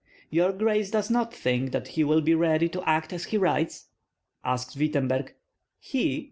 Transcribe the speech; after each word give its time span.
"Your 0.31 0.51
grace 0.51 0.89
does 0.89 1.11
not 1.11 1.31
think 1.31 1.71
that 1.73 1.89
he 1.89 2.03
will 2.03 2.21
be 2.21 2.33
ready 2.33 2.67
to 2.69 2.81
act 2.89 3.13
as 3.13 3.25
he 3.25 3.37
writes?" 3.37 3.89
asked 4.43 4.75
Wittemberg. 4.75 5.35
"He?" 5.77 6.19